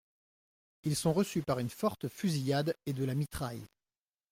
Ils 0.81 0.95
sont 0.95 1.13
reçus 1.13 1.43
par 1.43 1.59
une 1.59 1.69
forte 1.69 2.07
fusillade 2.07 2.75
et 2.87 2.93
de 2.93 3.03
la 3.03 3.13
mitraille. 3.13 3.67